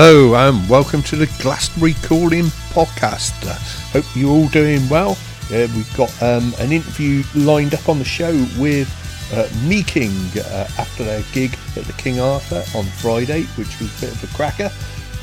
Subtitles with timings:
[0.00, 3.32] Hello and welcome to the Glastonbury Calling podcast.
[3.44, 3.58] Uh,
[3.90, 5.18] hope you're all doing well.
[5.50, 8.30] Uh, we've got um, an interview lined up on the show
[8.60, 8.88] with
[9.34, 14.06] uh, Meeking uh, after their gig at the King Arthur on Friday, which was a
[14.06, 14.70] bit of a cracker.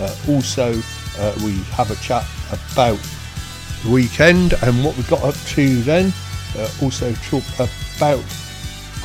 [0.01, 0.73] Uh, also,
[1.19, 2.99] uh, we have a chat about
[3.85, 6.11] the weekend and what we got up to then.
[6.81, 7.45] also, talk
[7.95, 8.21] about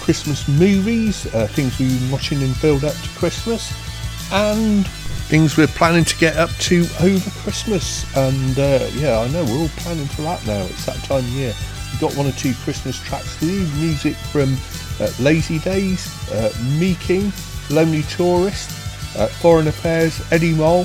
[0.01, 3.73] Christmas movies, things we've been watching in build up to Christmas,
[4.33, 4.85] and
[5.31, 8.05] things we're planning to get up to over Christmas.
[8.17, 10.63] And uh, yeah, I know we're all planning for that now.
[10.63, 11.55] It's that time of year.
[11.93, 13.61] We've got one or two Christmas tracks you.
[13.79, 14.57] Music from
[14.99, 17.33] uh, Lazy Daze, uh, Meeking,
[17.71, 18.71] Lonely Tourist,
[19.17, 20.85] uh, Foreign Affairs, Eddie Mole,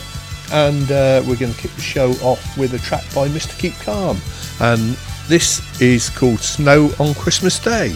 [0.52, 3.58] and uh, we're going to kick the show off with a track by Mr.
[3.58, 4.22] Keep Calm.
[4.62, 4.96] And
[5.28, 7.96] this is called Snow on Christmas Day.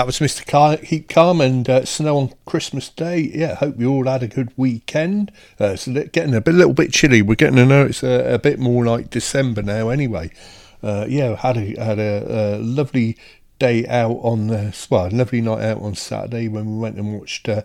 [0.00, 0.46] That was Mr.
[0.46, 3.18] Car- Keep Calm and uh, Snow on Christmas Day.
[3.34, 5.30] Yeah, hope you all had a good weekend.
[5.60, 7.20] Uh, it's getting a bit, little bit chilly.
[7.20, 10.30] We're getting to know it's a, a bit more like December now, anyway.
[10.82, 13.18] Uh, yeah, had a had a, a, lovely
[13.58, 17.46] day out on the well, lovely night out on Saturday when we went and watched
[17.46, 17.60] uh,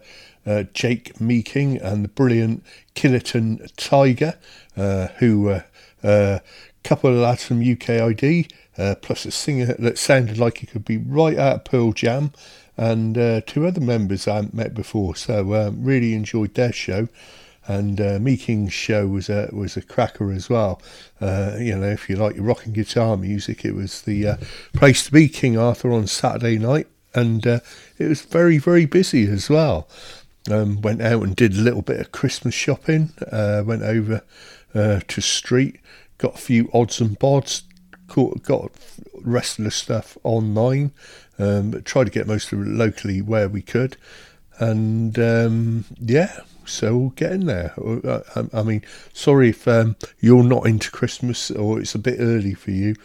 [0.46, 2.66] uh, Jake Meeking and the brilliant
[2.96, 4.38] Killerton Tiger,
[4.76, 5.62] uh, who
[6.04, 6.40] uh,
[6.86, 8.48] couple of lads from UKID
[8.78, 12.32] uh, plus a singer that sounded like he could be right out of Pearl Jam,
[12.78, 15.16] and uh, two other members I hadn't met before.
[15.16, 17.08] So um, really enjoyed their show,
[17.68, 18.20] and uh,
[18.70, 20.82] show was a was a cracker as well.
[21.22, 24.38] Uh, you know, if you like your rock and guitar music, it was the uh,
[24.74, 25.30] place to be.
[25.30, 27.60] King Arthur on Saturday night, and uh,
[27.98, 29.88] it was very very busy as well.
[30.52, 33.14] Um, went out and did a little bit of Christmas shopping.
[33.32, 34.22] went over
[34.74, 35.80] to Street,
[36.18, 37.64] got a few odds and bods,
[38.44, 38.72] got
[39.22, 40.92] rest of the stuff online,
[41.40, 43.98] um, but tried to get most of it locally where we could,
[44.60, 47.74] and um, yeah, so getting there.
[47.78, 48.84] Uh, I, I mean,
[49.14, 52.96] sorry if um, you're not into Christmas or it's a bit early for you.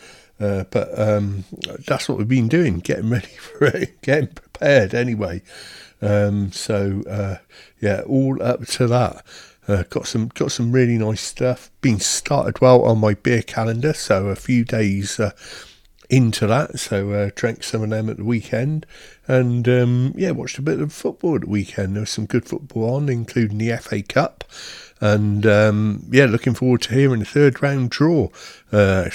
[0.41, 1.45] Uh, but um,
[1.87, 5.43] that's what we've been doing, getting ready for it, getting prepared anyway.
[6.01, 7.37] Um, so uh,
[7.81, 9.23] yeah, all up to that.
[9.71, 11.71] Uh, got some got some really nice stuff.
[11.81, 15.31] Been started well on my beer calendar, so a few days uh,
[16.09, 16.81] into that.
[16.81, 18.85] So uh, drank some of them at the weekend,
[19.29, 21.95] and um, yeah, watched a bit of football at the weekend.
[21.95, 24.43] There was some good football on, including the FA Cup.
[25.03, 28.29] And um, yeah, looking forward to hearing the third round draw.
[28.71, 29.09] Uh,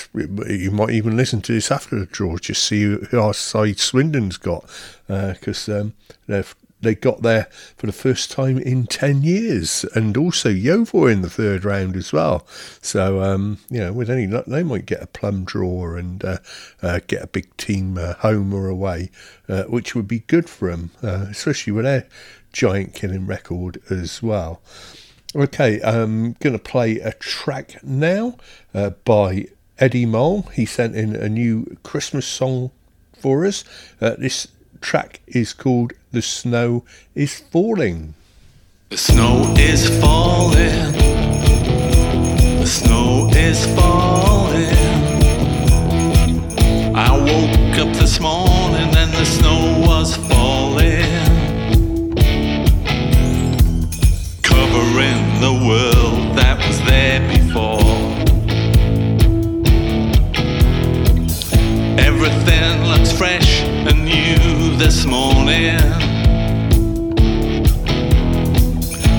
[0.48, 4.38] you might even listen to this after the draw, just see who our side Swindon's
[4.38, 4.66] got,
[5.08, 5.94] because uh, um,
[6.28, 11.22] they've they got there for the first time in 10 years, and also Yeovil in
[11.22, 12.46] the third round as well.
[12.82, 16.38] So, um, you know, with any luck, they might get a plum draw and uh,
[16.82, 19.10] uh, get a big team uh, home or away,
[19.50, 22.08] uh, which would be good for them, uh, especially with their
[22.54, 24.62] giant killing record as well.
[25.36, 28.38] Okay, I'm going to play a track now
[28.74, 29.48] uh, by
[29.80, 30.44] Eddie Mole.
[30.54, 32.72] He sent in a new Christmas song
[33.20, 33.66] for us.
[34.00, 34.48] this
[34.82, 38.14] track is called The Snow is Falling.
[38.90, 40.92] The snow is falling.
[42.60, 44.76] The snow is falling.
[46.96, 51.04] I woke up this morning and the snow was falling.
[54.44, 57.82] Covering the world that was there before.
[61.98, 63.55] Everything looks fresh
[64.78, 65.80] this morning.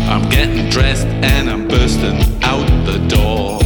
[0.09, 3.66] I'm getting dressed and I'm bursting out the door.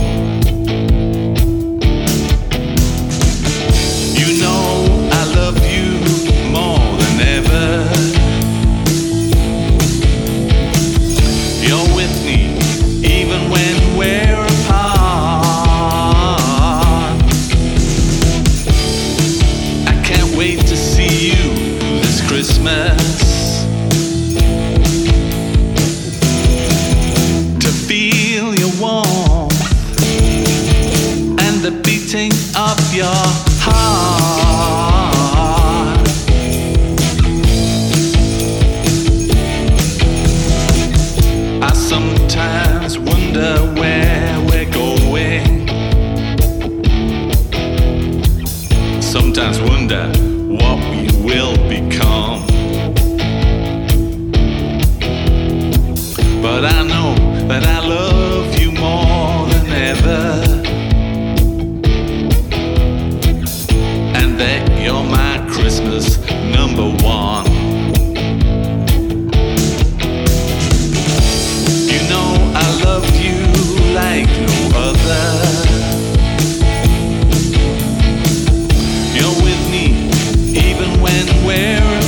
[81.20, 81.99] Even when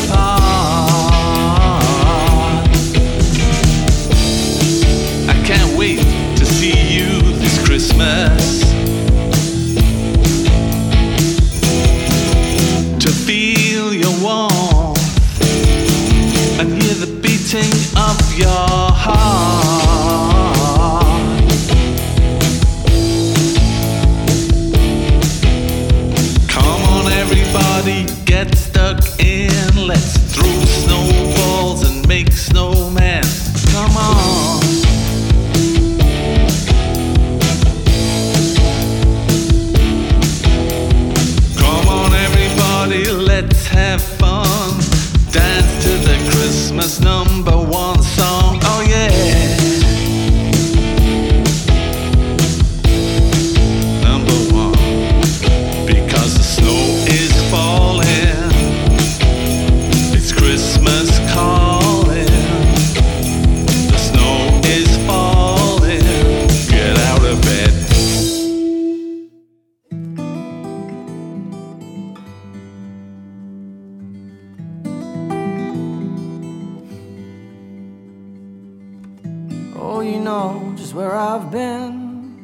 [79.85, 82.39] Oh, you know just where I've been.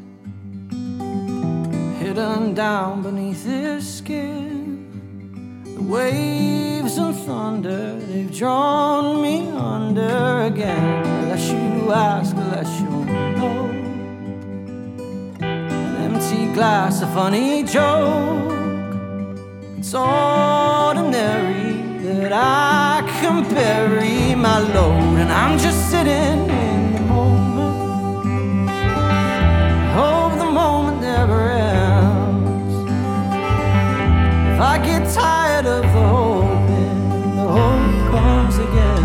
[2.00, 5.62] Hidden down beneath this skin.
[5.76, 11.07] The waves and thunder, they've drawn me under again.
[11.23, 12.90] Unless you ask, unless you
[13.38, 13.71] know.
[15.40, 18.52] An empty glass, a funny joke.
[19.78, 26.58] It's ordinary that I can bury my load, and I'm just sitting
[34.61, 38.99] I get tired of the hoping, the hope comes again.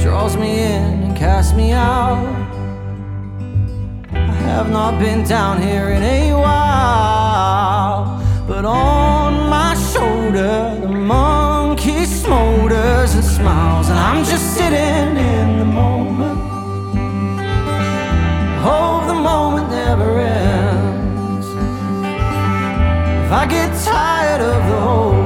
[0.00, 2.26] Draws me in and casts me out.
[4.12, 12.06] I have not been down here in a while, but on my shoulder the monkey
[12.06, 16.40] smolders and smiles, and I'm just sitting in the moment.
[18.62, 19.05] Hope
[19.88, 21.46] never ends.
[23.24, 25.25] If I get tired of the hoping,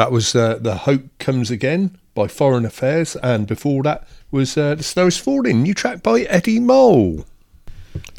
[0.00, 4.74] That was uh, The Hope Comes Again by Foreign Affairs, and before that was uh,
[4.74, 7.26] The Snow is Falling, new track by Eddie Mole.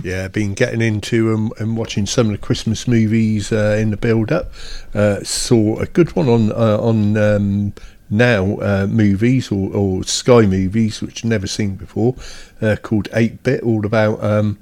[0.03, 3.97] Yeah, been getting into and, and watching some of the Christmas movies uh, in the
[3.97, 4.51] build up.
[4.93, 7.73] Uh, saw a good one on uh, on um,
[8.11, 12.13] now uh, movies or, or Sky movies, which I've never seen before,
[12.61, 14.59] uh, called 8 Bit, all about um,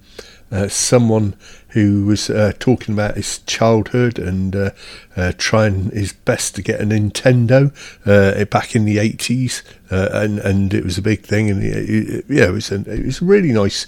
[0.51, 1.35] uh, someone
[1.69, 4.71] who was uh, talking about his childhood and uh,
[5.15, 7.71] uh, trying his best to get a Nintendo
[8.05, 11.49] uh, back in the 80s, uh, and, and it was a big thing.
[11.49, 13.87] And it, it, yeah, it was, a, it was a really nice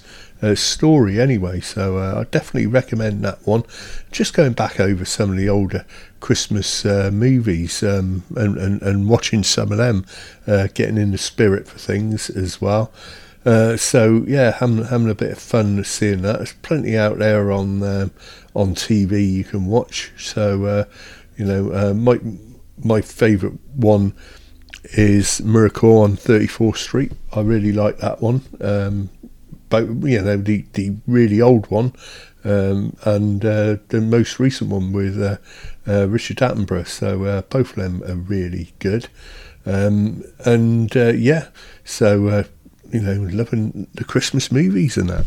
[0.54, 3.62] story anyway, so I definitely recommend that one.
[4.10, 5.84] Just going back over some of the older
[6.18, 10.04] Christmas movies um, and, and, and watching some of them,
[10.74, 12.92] getting in the spirit for things as well.
[13.44, 16.38] Uh, so yeah, having, having a bit of fun seeing that.
[16.38, 18.12] There's plenty out there on um,
[18.54, 20.12] on TV you can watch.
[20.16, 20.84] So uh,
[21.36, 22.20] you know, uh, my
[22.78, 24.14] my favourite one
[24.84, 27.12] is Miracle on 34th Street.
[27.32, 28.42] I really like that one.
[28.60, 29.10] Um,
[29.68, 31.94] but you know the the really old one
[32.44, 35.38] um, and uh, the most recent one with uh,
[35.86, 36.86] uh, Richard Attenborough.
[36.86, 39.08] So uh, both of them are really good.
[39.64, 41.48] Um, and uh, yeah,
[41.84, 42.44] so uh,
[42.92, 45.24] you know, loving the Christmas movies and that.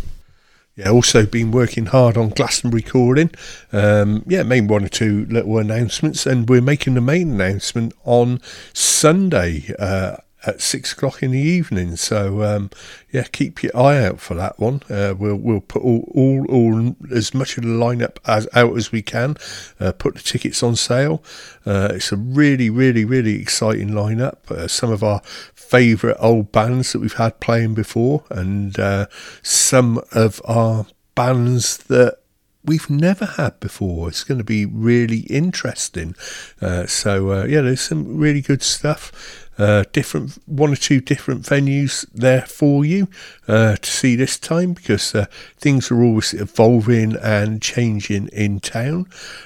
[0.75, 3.31] yeah, also been working hard on Glastonbury recording.
[3.71, 8.41] Um, yeah, made one or two little announcements, and we're making the main announcement on
[8.73, 11.95] Sunday uh, at six o'clock in the evening.
[11.95, 12.69] So um,
[13.11, 14.81] yeah, keep your eye out for that one.
[14.89, 18.91] Uh, we'll we'll put all, all all as much of the lineup as out as
[18.91, 19.37] we can.
[19.79, 21.23] Uh, put the tickets on sale.
[21.65, 24.49] Uh, it's a really really really exciting lineup.
[24.49, 25.21] Uh, some of our
[25.53, 29.07] favourite old bands that we've had playing before, and uh,
[29.41, 30.85] some of our
[31.15, 32.19] bands that
[32.65, 34.09] we've never had before.
[34.09, 36.15] It's going to be really interesting.
[36.61, 39.44] Uh, so uh, yeah, there's some really good stuff.
[39.57, 43.07] Uh, different one or two different venues there for you
[43.47, 45.25] uh, to see this time because uh,
[45.57, 49.05] things are always evolving and changing in town.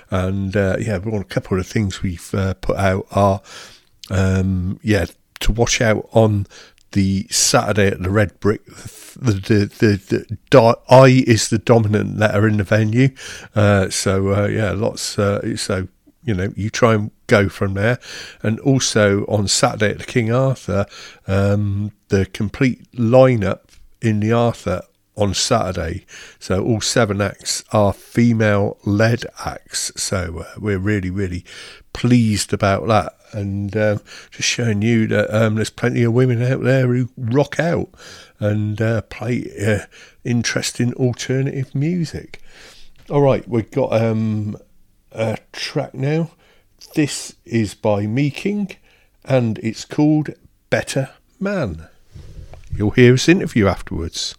[0.10, 3.42] And uh, yeah, one a couple of things we've uh, put out are
[4.10, 5.06] um, yeah
[5.42, 6.48] to watch out on
[6.92, 8.66] the Saturday at the Red Brick.
[8.66, 13.10] The the the, the, the I is the dominant letter in the venue.
[13.56, 15.20] Uh, so uh, yeah, lots.
[15.20, 15.88] Uh, so
[16.30, 17.98] you know, you try and go from there.
[18.44, 20.86] And also on Saturday at the King Arthur,
[21.28, 23.62] um, the complete lineup
[24.00, 24.84] in the Arthur
[25.18, 26.06] on Saturday.
[26.38, 29.92] So all seven acts are female led acts.
[29.96, 31.44] So uh, we're really, really
[31.94, 33.16] pleased about that.
[33.32, 37.60] And um, just showing you that um, there's plenty of women out there who rock
[37.60, 37.90] out
[38.40, 39.86] and uh, play uh,
[40.24, 42.40] interesting alternative music.
[43.10, 44.56] All right, we've got um,
[45.12, 46.32] a track now.
[46.96, 48.76] This is by Meeking
[49.26, 50.32] and it's called
[50.70, 51.88] Better Man.
[52.74, 54.36] You'll hear us interview afterwards.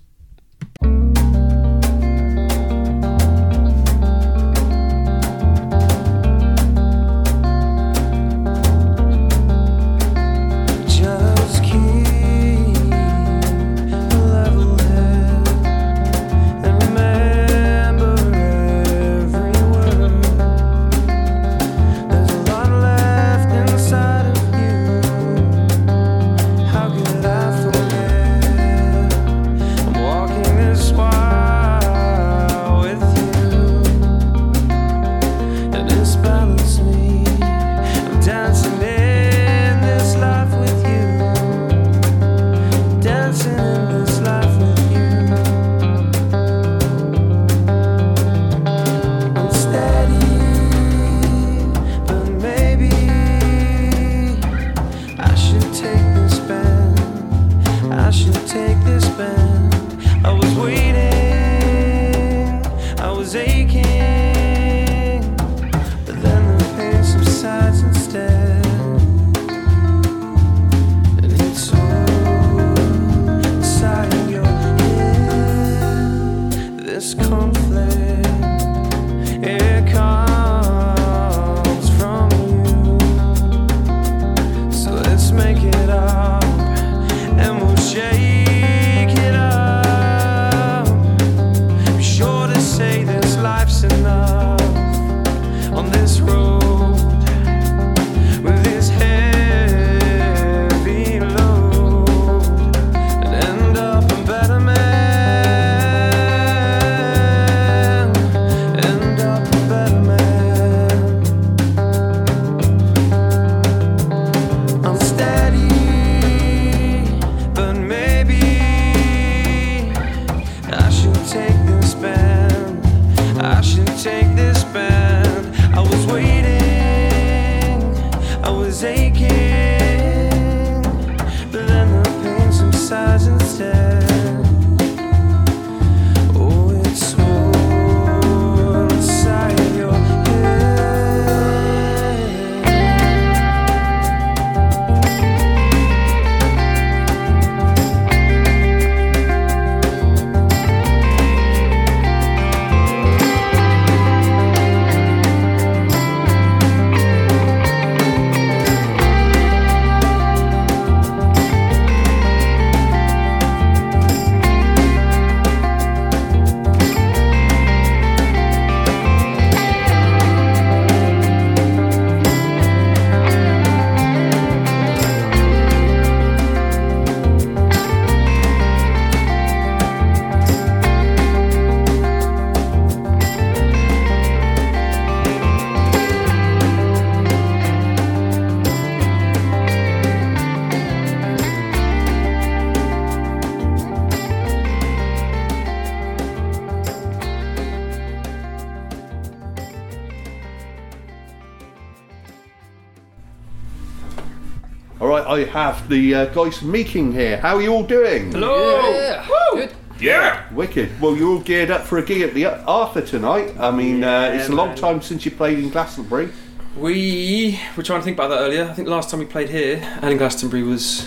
[205.50, 207.38] Have the uh, guys from Meeking here.
[207.38, 208.30] How are you all doing?
[208.32, 208.90] Hello.
[208.90, 209.28] Yeah.
[209.52, 209.72] Good.
[209.98, 210.52] Yeah.
[210.54, 211.00] Wicked.
[211.00, 213.54] Well, you're all geared up for a gig at the Arthur tonight.
[213.58, 214.76] I mean, uh, it's a long man.
[214.76, 216.30] time since you played in Glastonbury.
[216.76, 218.64] We were trying to think about that earlier.
[218.64, 221.00] I think the last time we played here and in Glastonbury was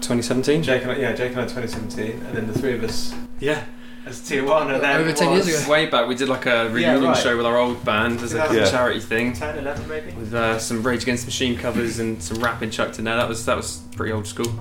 [0.00, 0.62] 2017.
[0.62, 3.64] Jake and I, yeah, Jake and I 2017, and then the three of us Yeah.
[4.06, 5.68] As tier one, and then Over 10 years ago.
[5.70, 7.16] Way back, we did like a reunion right.
[7.16, 8.70] show with our old band as a kind of Yeah.
[8.70, 9.32] charity thing.
[9.32, 10.12] 10, 11 maybe.
[10.12, 13.16] with uh, some Rage Against the Machine covers and some rapping chucked in there.
[13.16, 14.52] That was that was pretty old school.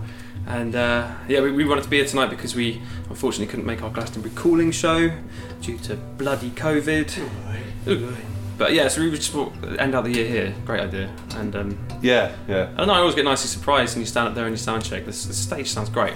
[0.47, 3.83] And uh, yeah, we, we wanted to be here tonight because we unfortunately couldn't make
[3.83, 5.11] our Glastonbury Calling show
[5.61, 7.27] due to bloody COVID.
[7.87, 8.15] Ooh.
[8.57, 10.55] But yeah, so we just thought, end out the year here.
[10.65, 11.13] Great idea.
[11.35, 12.69] And um, Yeah, yeah.
[12.73, 14.57] I don't know, I always get nicely surprised when you stand up there and you
[14.57, 15.05] sound check.
[15.05, 16.13] This the stage sounds great.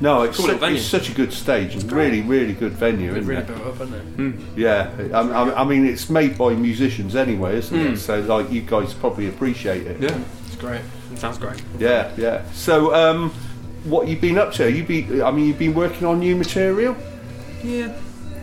[0.00, 1.76] No, it's, Cool su- it's such a good stage.
[1.76, 3.46] It's really, really good venue, isn't Really it?
[3.46, 4.40] built up, hasn't it?
[4.56, 4.90] Yeah.
[5.14, 7.92] I, I, I mean, it's made by musicians anyway, isn't Mm.
[7.92, 7.98] it?
[7.98, 10.00] So, like, you guys probably appreciate it.
[10.00, 10.80] Yeah, It's great.
[11.12, 11.62] it sounds great.
[11.78, 12.42] Yeah, yeah.
[12.52, 13.30] So, um,
[13.84, 14.70] what you've been up to?
[14.70, 16.96] You be, I mean, you've been working on new material.
[17.62, 17.94] Yeah.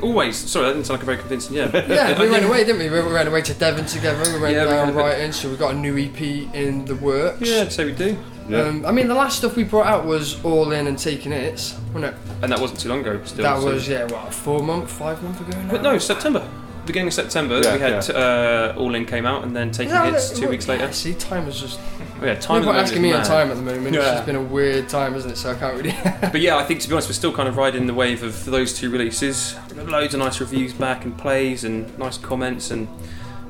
[0.01, 0.37] Always.
[0.37, 1.69] Sorry, that didn't sound like a very convincing yeah.
[1.89, 2.89] Yeah, we went away, didn't we?
[2.89, 4.23] We ran away to Devon together.
[4.33, 6.21] We went Yeah, we had down a bit- writing, so we got a new EP
[6.55, 7.41] in the works.
[7.41, 8.17] Yeah, I'd say we do.
[8.49, 8.61] Yeah.
[8.63, 11.75] Um, I mean, the last stuff we brought out was All In and Taking Hits,
[11.93, 12.15] wasn't it?
[12.41, 13.21] And that wasn't too long ago.
[13.23, 13.43] Still.
[13.43, 15.71] that so- was, yeah, what, four months, five months ago now?
[15.71, 16.47] But no, September.
[16.85, 20.09] Beginning of September, Yeah, we had uh, All In came out, and then Taking Yeah,
[20.09, 20.85] Hits well, two weeks later.
[20.85, 21.79] yeah, See, time is just.
[22.21, 22.63] Oh, yeah, time.
[22.63, 23.95] Time at the asking me on time at the moment.
[23.95, 24.13] It's Yeah.
[24.15, 25.37] just been a weird time, isn't it?
[25.37, 25.95] So I can't really.
[26.31, 28.43] But yeah, I think to be honest, we're still kind of riding the wave of
[28.45, 29.55] those two releases.
[29.75, 32.87] Loads of nice reviews back and plays and nice comments, and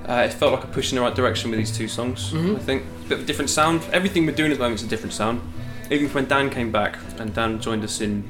[0.08, 2.32] uh, it felt like a push in the right direction with these two songs.
[2.32, 2.56] Mhm.
[2.56, 3.82] I think a bit of a different sound.
[3.92, 5.42] Everything we're doing at the moment is a different sound.
[5.92, 8.24] Even when Dan came back, and Dan joined us in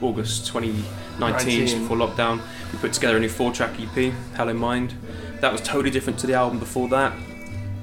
[0.00, 1.82] August 2019, just 19.
[1.82, 2.40] before lockdown,
[2.72, 4.94] we put together a new four-track EP, Hell in Mind.
[5.40, 7.12] That was totally different to the album before that.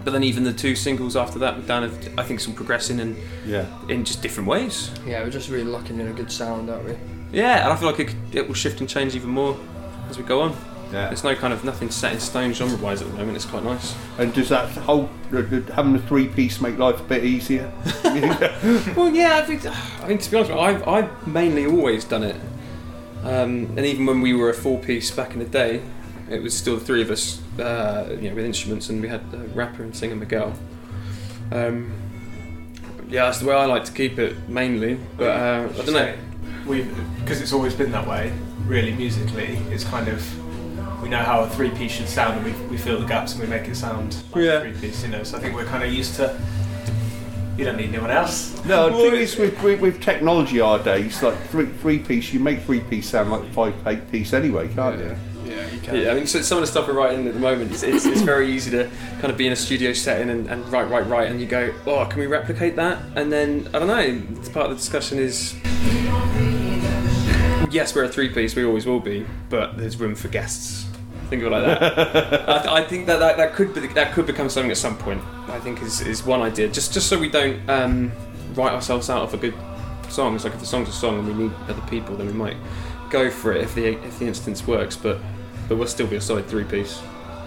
[0.03, 2.99] But then even the two singles after that with Dan, have, I think, some progressing
[2.99, 3.65] in, Yeah.
[3.89, 4.91] in just different ways.
[5.05, 6.93] yeah, we're just really locking in a good sound, aren't we?
[7.33, 9.57] Yeah, and I feel like it, could- it will shift and change even more
[10.09, 10.55] as we go on.
[10.91, 11.07] Yeah.
[11.07, 13.35] There's no kind of nothing set in stone genre-wise at the moment.
[13.35, 13.95] It's quite nice.
[14.17, 17.71] And does that whole uh, uh, having the three piece make life a bit easier?
[18.95, 22.35] Well, yeah, I think, I think to be honest, I've, I've mainly always done it.
[23.23, 25.81] Um, and even when we were a four-piece back in the day,
[26.29, 29.21] it was still the three of us, uh, you know, with instruments, and we had
[29.33, 30.53] a rapper and singer Miguel.
[31.51, 31.91] Um,
[33.09, 34.99] yeah, that's the way I like to keep it mainly.
[35.17, 36.15] But uh, I don't know.
[36.67, 36.83] We
[37.19, 38.31] because it's always been that way.
[38.65, 40.38] Really, musically, it's kind of
[41.01, 43.41] we know how a three piece should sound, and we, we fill the gaps and
[43.41, 44.51] we make it sound like Yeah.
[44.59, 45.03] a three piece.
[45.03, 46.39] You know, so I think we're kind of used to.
[47.57, 48.63] You don't need anyone else.
[48.63, 52.39] no, the thing is with, with, with technology our days, like three three piece, you
[52.39, 55.15] make three piece sound like five eight piece anyway, can't you?
[55.45, 55.95] Yeah, you can.
[55.95, 58.05] Yeah, I mean, so some of the stuff we're writing at the moment, it's, it's,
[58.05, 61.07] it's very easy to kind of be in a studio setting and, and write, write,
[61.07, 63.01] write, and you go, oh, can we replicate that?
[63.15, 65.53] And then, I don't know, it's part of the discussion is,
[67.71, 70.85] yes, we're a three piece, we always will be, but there's room for guests.
[71.29, 71.83] Think of it like that.
[72.49, 74.97] I, th- I think that, that that could be, that could become something at some
[74.97, 75.21] point.
[75.47, 78.11] I think is, is one idea, just just so we don't um,
[78.55, 79.53] write ourselves out of a good
[80.09, 80.33] song.
[80.35, 82.57] It's like if the song's a song and we need other people, then we might
[83.11, 84.95] go for it if the if the instance works.
[84.97, 85.19] But
[85.67, 86.99] but we'll still be a solid three piece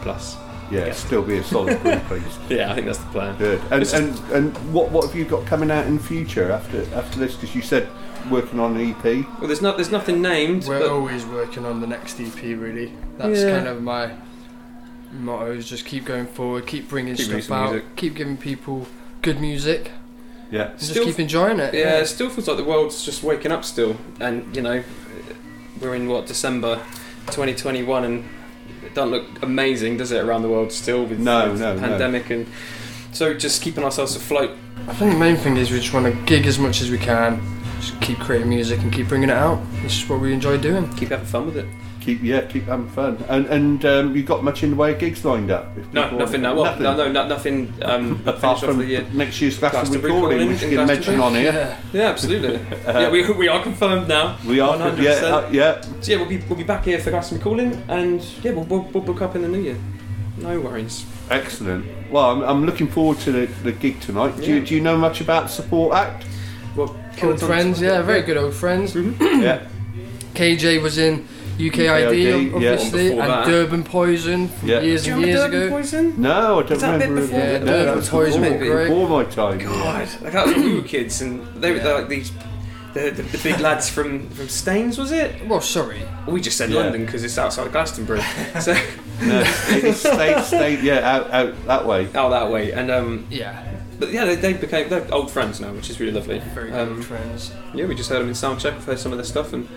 [0.02, 0.36] plus.
[0.70, 2.38] Yeah, still be a solid three piece.
[2.48, 3.36] Yeah, I think that's the plan.
[3.36, 3.60] Good.
[3.72, 7.18] And, just- and and what what have you got coming out in future after after
[7.18, 7.34] this?
[7.34, 7.88] Because you said
[8.30, 9.04] working on an EP.
[9.38, 10.66] Well, there's not there's nothing named.
[10.66, 12.92] We're but always working on the next EP, really.
[13.18, 13.50] That's Yeah.
[13.56, 14.12] kind of my
[15.12, 17.96] motto: is just keep going forward, keep bringing Keep stuff out, music.
[17.96, 18.86] keep giving people
[19.22, 19.90] good music,
[20.50, 20.70] Yeah.
[20.70, 21.74] and just Still- keep enjoying it.
[21.74, 24.82] yeah, it still feels like the world's just waking up still, and you know,
[25.80, 26.80] we're in what December
[27.30, 28.24] 2021, and
[28.84, 31.80] it doesn't look amazing, does it, around the world still with, No, with no, the
[31.80, 31.88] no.
[31.88, 32.46] pandemic and.
[33.14, 34.52] So just keeping ourselves afloat.
[34.88, 36.96] I think the main thing is we just want to gig as much as we
[36.96, 37.42] can,
[37.82, 39.60] just keep creating music and keep bringing it out.
[39.84, 40.88] It's just what we enjoy doing.
[40.94, 41.66] keep having fun with it.
[42.00, 43.24] Keep yeah, keep having fun.
[43.28, 45.76] And and um, you got much in the way of gigs lined up?
[45.76, 46.18] If No, nothing.
[46.18, 46.82] want- No, well, nothing.
[46.82, 47.72] no, no, no, nothing.
[47.82, 49.06] Um, Apart from the year.
[49.12, 51.52] next year's Glastonbury Glastonbury recording, calling which in you can mention on here.
[51.52, 51.80] Yeah.
[51.92, 52.54] Yeah, absolutely.
[52.86, 54.36] yeah, we, we are confirmed now.
[54.46, 54.98] We are, 100%.
[55.02, 55.80] yeah, uh, yeah.
[56.00, 58.82] So yeah, we'll be we'll be back here for Glastonbury calling, and yeah, we'll, we'll,
[58.92, 59.76] we'll book up in the new year.
[60.38, 61.06] No worries.
[61.30, 61.86] Excellent.
[62.10, 64.36] Well, I'm, I'm looking forward to the, the gig tonight.
[64.38, 66.26] Do, you, do you know much about the support act?
[66.74, 68.94] Well, Old Kilton- friends, yeah, very good old friends.
[69.20, 69.66] yeah.
[70.34, 71.26] KJ was in
[71.58, 71.70] UKID,
[72.10, 72.54] UKID, yeah.
[72.54, 73.46] obviously, Before and that.
[73.46, 74.80] Durban Poison from Yeah.
[74.80, 75.70] years you and years Durban ago.
[75.70, 76.14] Poison?
[76.20, 77.38] No, I don't Was that a bit before?
[77.38, 78.88] Yeah, no, Durban that was Poison before, was great.
[78.88, 79.60] before my time.
[79.60, 79.66] yeah.
[79.66, 82.32] God, like that was when we were kids, and they were they're like these.
[82.94, 85.46] The, the, the big lads from, from Staines, was it?
[85.48, 86.02] Well, sorry.
[86.28, 86.80] We just said Yeah.
[86.80, 88.20] London because it's outside of Glastonbury.
[88.60, 88.74] so,
[89.22, 92.08] No, it's state, state, yeah, out, out that way.
[92.14, 92.72] oh, that way.
[92.72, 93.64] And um, Yeah.
[94.04, 96.38] But yeah, they, they became they're old friends now, which is really lovely.
[96.54, 97.52] Very good Um, friends.
[97.74, 98.72] Yeah, we just heard them in soundcheck.
[98.74, 99.68] We've heard some of their stuff, and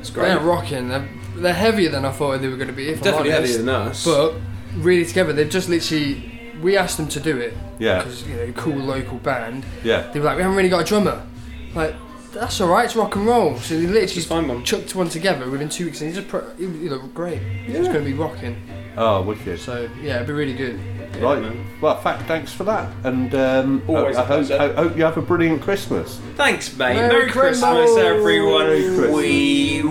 [0.00, 0.28] it's great.
[0.28, 0.88] They're rocking.
[0.88, 2.88] They're, they're heavier than I thought they were going to be.
[2.88, 3.52] If Definitely I'm honest.
[3.58, 4.04] heavier than us.
[4.04, 4.34] But
[4.76, 6.30] really together, they've just literally.
[6.62, 9.66] We asked them to do it Yeah, because you know, cool local band.
[9.82, 10.10] yeah.
[10.12, 11.26] They were like, we haven't really got a drummer.
[11.74, 11.94] Like,
[12.32, 12.84] that's all right.
[12.86, 13.58] It's rock and roll.
[13.58, 14.64] So they literally just find one.
[14.64, 17.42] chucked one together within two weeks, and he just pro- he, he looked great.
[17.42, 17.82] He's Yeah.
[17.92, 18.56] going to be rocking.
[18.96, 19.58] Oh, wicked.
[19.60, 20.78] So yeah, it'd be really good.
[21.16, 21.42] Yeah, right.
[21.42, 21.64] man.
[21.80, 22.90] Well, fact, thanks for that.
[23.04, 24.50] And um, Always I, a I hope.
[24.50, 26.20] I hope you have a brilliant Christmas.
[26.36, 26.94] Thanks, mate.
[26.94, 27.98] Merry Merry, Christmas, Christmas.
[28.04, 28.66] everyone.
[28.66, 29.16] Merry Christmas.
[29.16, 29.82] We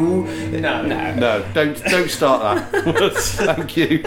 [0.60, 1.16] no no.
[1.16, 3.14] No, don't don't start that.
[3.16, 4.04] Thank you.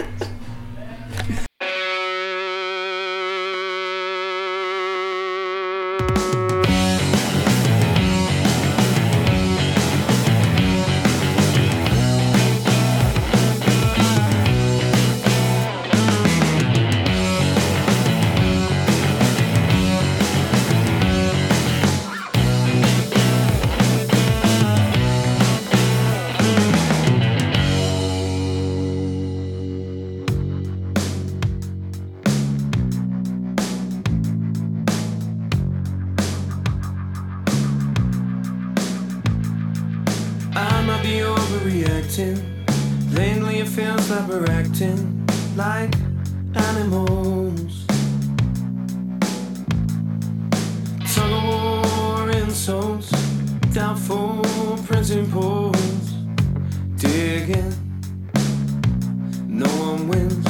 [59.57, 60.45] No one wins.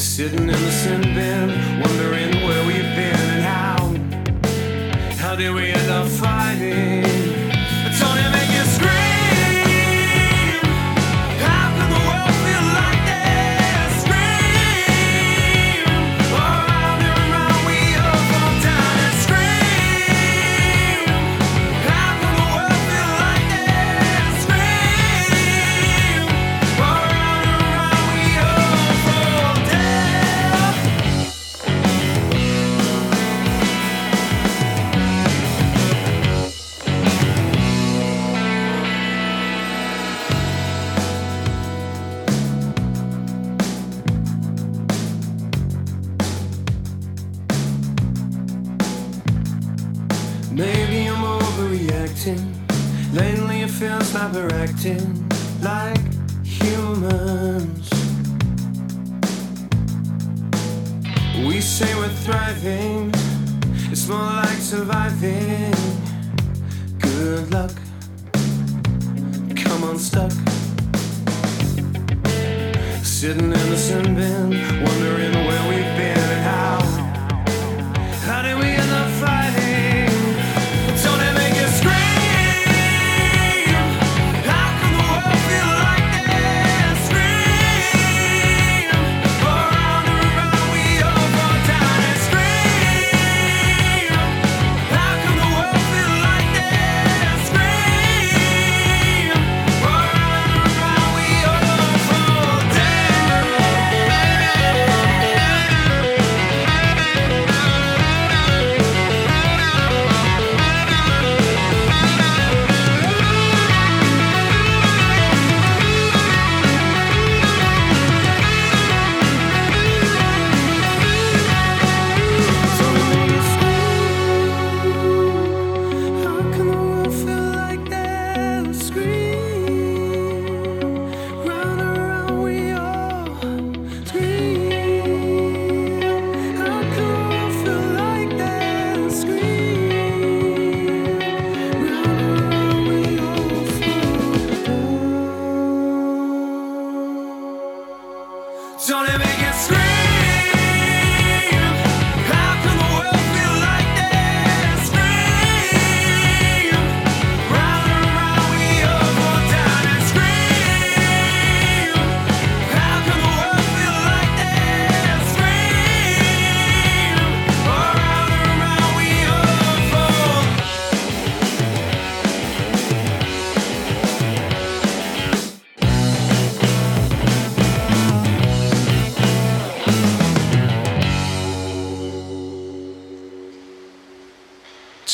[0.00, 1.48] Sitting in the sin bin,
[1.80, 3.76] wondering where we've been and how.
[5.16, 7.03] How did we end up fighting?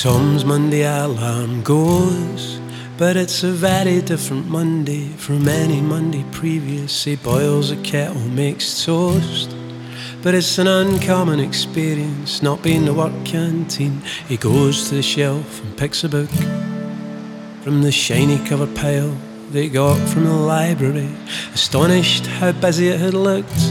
[0.01, 2.59] Tom's Monday alarm goes,
[2.97, 7.05] but it's a very different Monday from any Monday previous.
[7.05, 9.55] He boils a kettle, makes toast,
[10.23, 14.01] but it's an uncommon experience not being the work canteen.
[14.27, 16.31] He goes to the shelf and picks a book
[17.63, 19.15] from the shiny cover pile
[19.53, 21.11] he got from the library,
[21.53, 23.71] astonished how busy it had looked.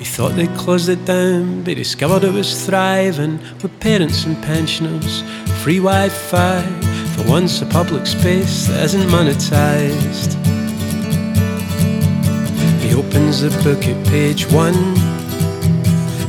[0.00, 5.20] He thought they'd closed it down, but discovered it was thriving with parents and pensioners,
[5.62, 6.62] free Wi Fi,
[7.14, 10.32] for once a public space that isn't monetised.
[12.80, 14.96] He opens the book at page one.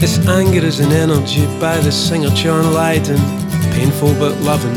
[0.01, 3.21] His anger is an energy by the singer John Lydon,
[3.71, 4.75] painful but loving,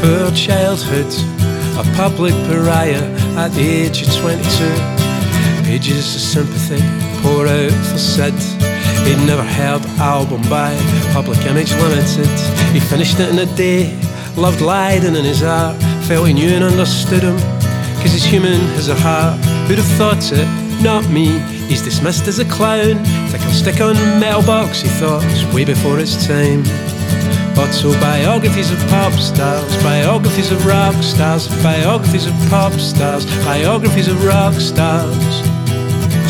[0.00, 1.12] poor childhood,
[1.76, 3.04] a public pariah
[3.36, 5.01] at the age of 22.
[5.72, 6.82] Pages of sympathy
[7.22, 8.34] pour out for Sid.
[9.06, 10.76] He'd never heard album by
[11.14, 12.28] Public Image Limited.
[12.74, 13.98] He finished it in a day,
[14.36, 17.38] loved Lydon in his art, felt he knew and understood him.
[18.02, 19.38] Cause he's human, has a heart.
[19.66, 20.46] Who'd have thought it?
[20.82, 21.38] Not me.
[21.70, 23.02] He's dismissed as a clown.
[23.30, 26.64] Thick or stick on metal box, he thought, it's way before its time.
[27.56, 34.52] Autobiographies of pop stars, biographies of rock stars, biographies of pop stars, biographies of rock
[34.52, 35.51] stars.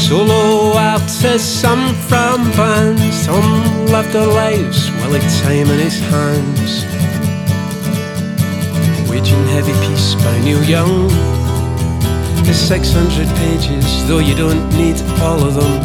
[0.08, 6.84] Solo artists, some from bands, some left their lives while had time in his hands.
[9.08, 11.06] Waging Heavy Peace by Neil Young
[12.48, 15.80] is 600 pages, though you don't need all of them.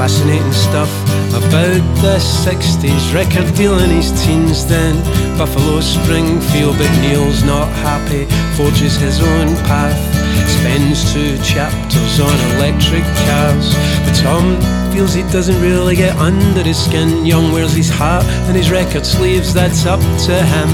[0.00, 0.90] Fascinating stuff
[1.36, 4.96] about the 60s, record deal in his teens then.
[5.36, 8.24] Buffalo Springfield, but Neil's not happy,
[8.56, 10.27] forges his own path.
[10.46, 13.74] Spends two chapters on electric cars.
[14.04, 14.60] But Tom
[14.92, 17.24] feels he doesn't really get under his skin.
[17.24, 20.68] Young wears his heart and his record sleeves, that's up to him.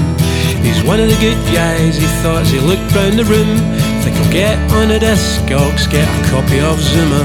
[0.63, 3.57] He's one of the good guys, he thought as he looked round the room.
[4.01, 7.21] Think I'll get on a discogs, get a copy of Zuma.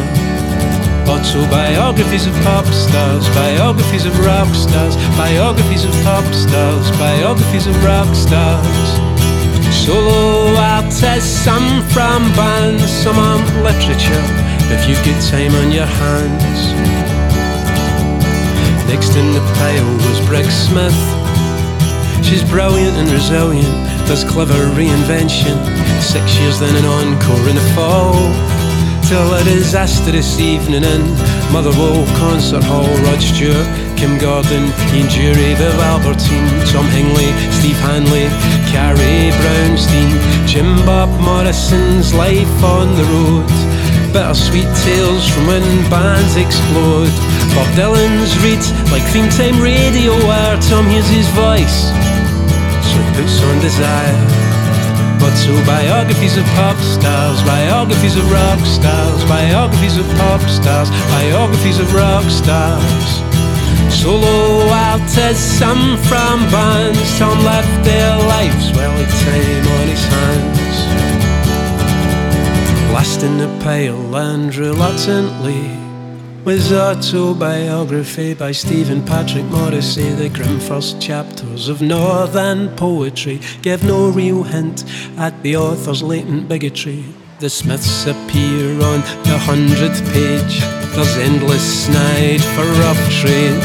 [1.09, 8.15] Autobiographies of pop stars, biographies of rock stars, biographies of pop stars, biographies of rock
[8.15, 8.91] stars.
[9.71, 14.25] Solo artists, some from bands, some on literature,
[14.75, 16.61] if you've got time on your hands.
[18.87, 20.99] Next in the pile was Brix Smith.
[22.25, 23.67] She's brilliant and resilient,
[24.07, 25.57] does clever reinvention.
[26.01, 28.15] Six years then an encore in the fall.
[29.09, 31.03] Till a disastrous evening in
[31.53, 32.87] Motherwell Concert Hall.
[33.05, 33.67] Rod Stewart,
[34.01, 34.65] Kim Gordon,
[34.97, 38.33] Ian Dury, Viv Albertine, Tom Hingley, Steve Hanley,
[38.73, 40.09] Carrie Brownstein,
[40.49, 43.45] Jim Bob Morrison's Life on the Road.
[44.09, 45.61] Bittersweet tales from when
[45.93, 47.13] bands explode.
[47.53, 51.93] Bob Dylan's read like theme time radio where Tom hears his voice.
[52.89, 54.17] So he puts on desire.
[55.21, 61.79] But so biographies of pop stars, biographies of rock stars, biographies of pop stars, biographies
[61.79, 63.20] of rock stars.
[63.91, 70.77] Solo artists, some from bands, some left their lives well with time on his hands.
[72.93, 75.77] Last in the pale and reluctantly
[76.45, 80.11] was autobiography by Stephen Patrick Morrissey.
[80.11, 84.85] The grim first chapters of northern poetry give no real hint
[85.19, 87.05] at the author's latent bigotry.
[87.41, 90.61] The Smiths appear on the hundredth page.
[90.93, 93.57] There's endless snide for rough trade.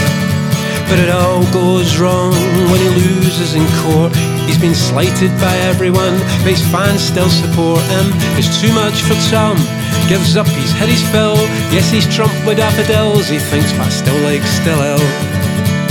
[0.87, 2.31] But it all goes wrong
[2.71, 4.15] when he loses in court.
[4.47, 8.15] He's been slighted by everyone, but his fans still support him.
[8.39, 9.59] It's too much for Tom.
[10.07, 11.35] Gives up, he's had his fill.
[11.75, 13.27] Yes, he's trumped with daffodils.
[13.27, 15.03] He thinks, but still like still ill.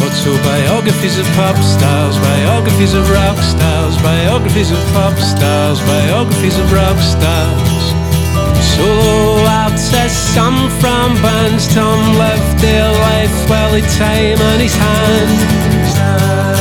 [0.00, 6.96] Autobiographies of pop stars, biographies of rock stars, biographies of pop stars, biographies of rock
[6.96, 7.73] stars.
[8.76, 16.53] Solo artists, some from bands, Tom left their life well with time on his hands.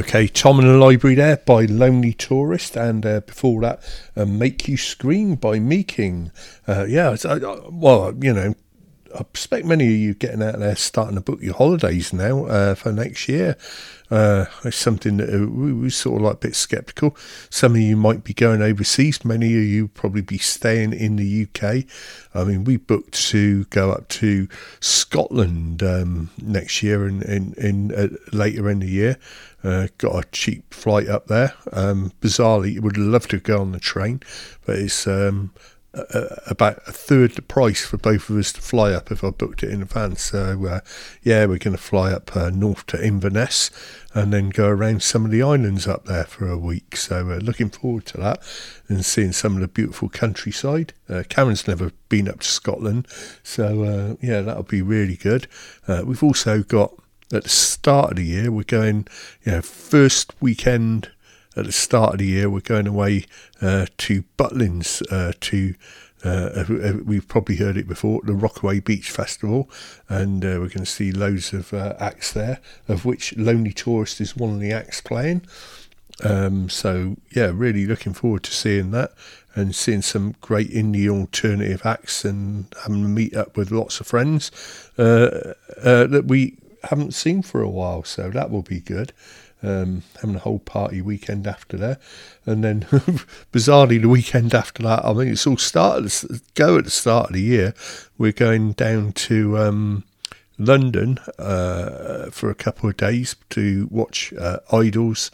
[0.00, 3.82] Okay, Tom in the Library there by Lonely Tourist, and uh, before that,
[4.16, 6.32] uh, Make You Scream by Meeking.
[6.66, 7.14] Uh, yeah,
[7.70, 8.54] well, you know,
[9.14, 12.74] I expect many of you getting out there starting to book your holidays now uh,
[12.76, 13.58] for next year.
[14.10, 17.16] Uh, it's something that uh, we we sort of like a bit sceptical.
[17.50, 19.24] Some of you might be going overseas.
[19.24, 21.84] Many of you probably be staying in the UK.
[22.34, 24.48] I mean, we booked to go up to
[24.80, 29.18] Scotland um, next year and in, in, uh, later in the year.
[29.62, 31.54] Uh, got a cheap flight up there.
[31.72, 34.20] Um, bizarrely, would love to go on the train,
[34.64, 35.52] but it's um,
[35.92, 39.30] uh, about a third the price for both of us to fly up if I
[39.30, 40.22] booked it in advance.
[40.22, 40.80] So uh,
[41.22, 43.70] yeah, we're going to fly up uh, north to Inverness
[44.14, 46.96] and then go around some of the islands up there for a week.
[46.96, 48.40] So uh, looking forward to that
[48.88, 50.92] and seeing some of the beautiful countryside.
[51.08, 53.06] Uh, Karen's never been up to Scotland,
[53.42, 55.46] so uh, yeah, that'll be really good.
[55.88, 56.94] Uh, we've also got
[57.32, 59.06] at the start of the year we're going,
[59.44, 61.10] you know, first weekend
[61.56, 63.26] at the start of the year, we're going away
[63.60, 65.74] uh, to Butlins uh, to.
[66.22, 69.70] Uh, we've probably heard it before, the Rockaway Beach Festival,
[70.06, 74.20] and uh, we're going to see loads of uh, acts there, of which Lonely Tourist
[74.20, 75.46] is one of the acts playing.
[76.22, 79.12] Um, so yeah, really looking forward to seeing that
[79.54, 84.06] and seeing some great indie alternative acts and having a meet up with lots of
[84.06, 84.50] friends
[84.98, 88.04] uh, that we haven't seen for a while.
[88.04, 89.12] So that will be good
[89.62, 92.00] um, having a whole party weekend after that,
[92.46, 92.80] and then
[93.52, 96.12] bizarrely the weekend after that, I mean it's all started
[96.54, 97.74] go at the start of the year.
[98.18, 100.04] We're going down to um,
[100.58, 105.30] London uh, for a couple of days to watch uh, IDLES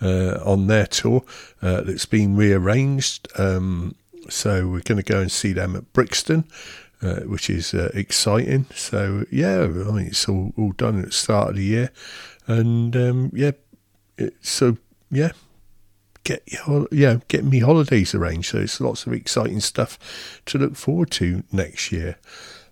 [0.00, 1.24] uh, on their tour
[1.62, 3.28] uh, that's been rearranged.
[3.38, 3.94] Um,
[4.28, 6.44] so we're going to go and see them at Brixton.
[7.00, 8.66] Uh, which is uh, exciting.
[8.74, 11.92] So yeah, I mean it's all, all done at the start of the year,
[12.48, 13.52] and um, yeah,
[14.16, 14.78] it, so
[15.08, 15.30] yeah,
[16.24, 16.42] get
[16.90, 18.50] yeah get me holidays arranged.
[18.50, 22.18] So it's lots of exciting stuff to look forward to next year.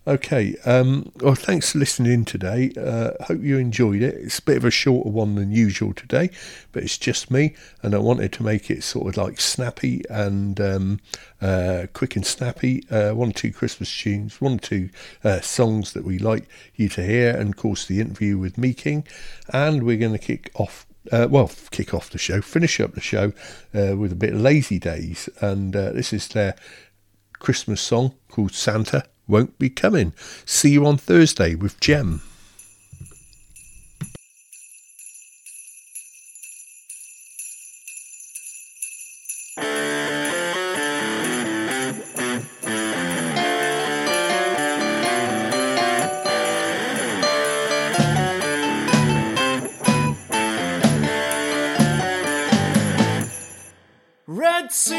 [0.07, 2.71] Okay, um, well, thanks for listening in today.
[2.77, 4.15] Uh, hope you enjoyed it.
[4.15, 6.29] It's a bit of a shorter one than usual today,
[6.71, 10.61] but it's just me, and I wanted to make it sort of like snappy and
[10.61, 11.01] um,
[11.41, 12.85] uh, quick and snappy.
[12.89, 14.89] Uh, one or two Christmas tunes, one or two
[15.25, 16.47] uh, songs that we like
[16.77, 19.05] you to hear, and of course the interview with Meeking.
[19.51, 23.01] And we're going to kick off uh, well, kick off the show, finish up the
[23.01, 23.33] show
[23.73, 25.27] uh, with a bit of Lazy Daze.
[25.41, 26.55] And uh, this is their
[27.39, 30.13] Christmas song called Santa Won't Be Coming.
[30.45, 32.21] See you on Thursday with Jem.
[54.29, 54.96] Red suited,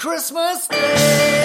[0.00, 1.39] Christmas Day.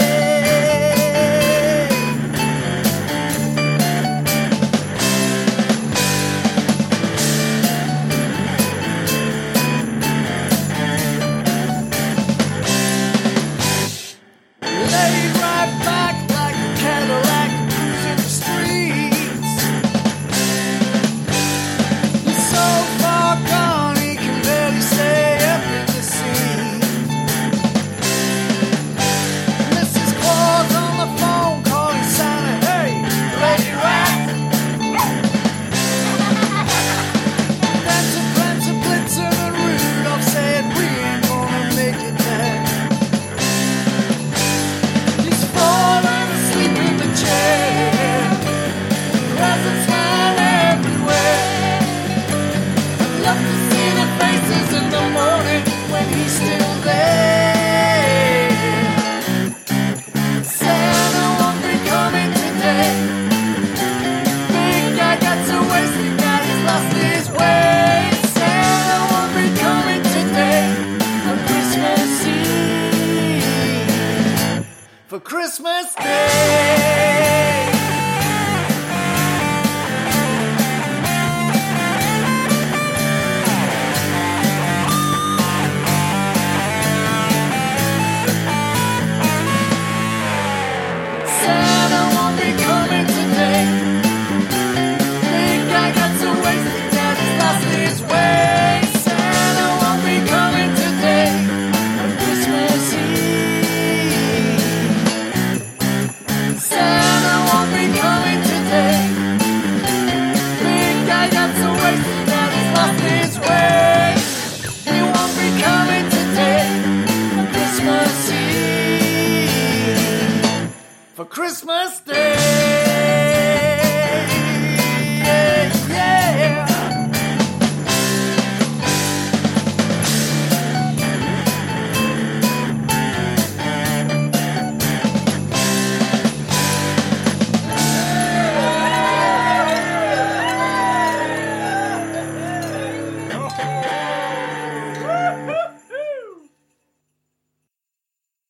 [75.26, 76.85] Christmas Day.